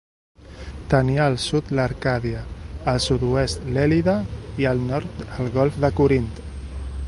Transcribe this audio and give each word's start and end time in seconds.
Tenia 0.93 1.27
al 1.31 1.35
sud 1.43 1.69
l'Arcàdia, 1.79 2.41
al 2.93 2.99
sud-oest 3.07 3.69
l'Èlide 3.75 4.15
i 4.65 4.69
al 4.73 4.83
nord 4.89 5.23
el 5.37 5.53
golf 5.59 5.79
de 5.85 5.95
Corint. 6.01 6.31